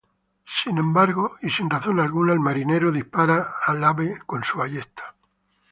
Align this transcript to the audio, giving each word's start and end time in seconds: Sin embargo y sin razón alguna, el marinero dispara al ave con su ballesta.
Sin 0.63 0.79
embargo 0.79 1.37
y 1.43 1.51
sin 1.51 1.69
razón 1.69 1.99
alguna, 1.99 2.33
el 2.33 2.39
marinero 2.39 2.91
dispara 2.91 3.51
al 3.67 3.83
ave 3.83 4.17
con 4.25 4.43
su 4.43 4.57
ballesta. 4.57 5.13